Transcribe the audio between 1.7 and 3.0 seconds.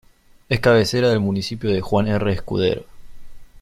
Juan R. Escudero.